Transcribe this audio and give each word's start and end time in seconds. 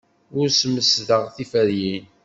Ur 0.39 0.47
smesden 0.57 1.23
tiferyin. 1.35 2.05